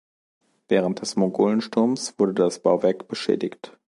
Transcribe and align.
Während 0.67 0.99
des 1.03 1.15
Mongolensturms 1.15 2.15
wurde 2.17 2.33
das 2.33 2.57
Bauwerk 2.57 3.07
beschädigt. 3.07 3.77